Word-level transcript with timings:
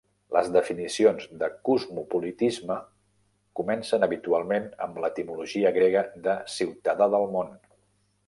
Les 0.35 0.47
definicions 0.53 1.25
de 1.41 1.49
cosmopolitisme 1.67 2.77
comencen 3.59 4.07
habitualment 4.09 4.67
amb 4.87 4.97
l'etimologia 5.05 5.73
grega 5.77 6.05
de 6.29 6.37
"ciutadà 6.57 7.11
del 7.17 7.29
món". 7.37 7.53